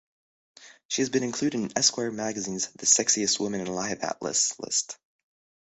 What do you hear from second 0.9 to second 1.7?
has been included